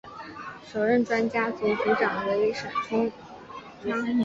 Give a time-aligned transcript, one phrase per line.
[0.65, 3.11] 首任专家组组长为闪淳
[3.83, 4.19] 昌。